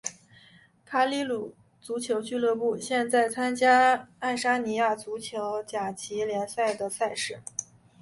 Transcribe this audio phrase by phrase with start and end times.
[0.83, 7.39] 卡里鲁足球俱乐部现在参加爱沙尼亚足球甲级联赛的赛事。